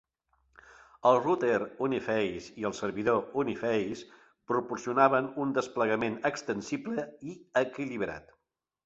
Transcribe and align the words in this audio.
El 1.07 1.17
router 1.25 1.57
Uniface 1.87 2.55
i 2.61 2.65
el 2.69 2.73
servidor 2.77 3.21
Uniface 3.41 3.99
proporcionaven 4.53 5.29
un 5.45 5.53
desplegament 5.59 6.17
extensible 6.31 7.07
i 7.31 7.37
equilibrat. 7.63 8.35